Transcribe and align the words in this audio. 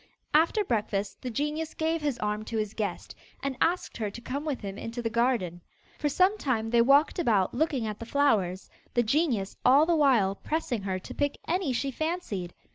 After 0.33 0.63
breakfast 0.63 1.21
the 1.21 1.29
genius 1.29 1.75
gave 1.75 2.01
his 2.01 2.17
arm 2.17 2.43
to 2.45 2.57
his 2.57 2.73
guest, 2.73 3.13
and 3.43 3.55
asked 3.61 3.97
her 3.97 4.09
to 4.09 4.19
come 4.19 4.45
with 4.45 4.61
him 4.61 4.75
into 4.75 4.99
the 4.99 5.11
garden. 5.11 5.61
For 5.99 6.09
some 6.09 6.39
time 6.39 6.71
they 6.71 6.81
walked 6.81 7.19
about 7.19 7.53
looking 7.53 7.85
at 7.85 7.99
the 7.99 8.07
flowers, 8.07 8.67
the 8.95 9.03
genius 9.03 9.55
all 9.63 9.85
the 9.85 9.95
while 9.95 10.33
pressing 10.33 10.81
her 10.81 10.97
to 10.97 11.13
pick 11.13 11.37
any 11.47 11.71
she 11.71 11.91
fancied. 11.91 12.55